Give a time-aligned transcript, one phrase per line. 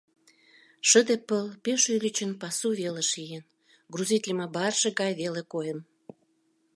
[0.89, 3.43] Шыде пыл пеш ӱлычын пасу велыш ийын,
[3.93, 5.79] грузитлыме барже гай веле койын.